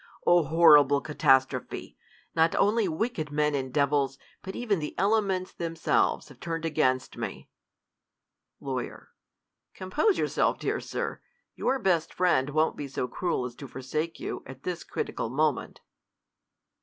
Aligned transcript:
O 0.25 0.41
horrible 0.41 0.99
ca 0.99 1.13
tastrophe! 1.13 1.95
Not 2.33 2.55
only 2.55 2.87
wicked 2.87 3.29
men 3.31 3.53
and 3.53 3.71
devils, 3.71 4.17
but 4.41 4.55
even 4.55 4.79
the 4.79 4.97
elements 4.97 5.53
themselves 5.53 6.29
have 6.29 6.39
turned 6.39 6.65
against 6.65 7.17
me. 7.17 7.51
Law. 8.59 8.81
Compose 9.75 10.17
yourself, 10.17 10.57
dear 10.57 10.79
Sir. 10.79 11.21
Your 11.55 11.77
best 11.77 12.15
friend 12.15 12.49
won't 12.49 12.77
be 12.77 12.87
so 12.87 13.07
cruel 13.07 13.45
as 13.45 13.53
to 13.57 13.67
forsake 13.67 14.19
you, 14.19 14.41
at 14.47 14.63
this 14.63 14.83
critical 14.83 15.29
mo 15.29 15.51
men 15.51 15.73
t. 15.75 15.81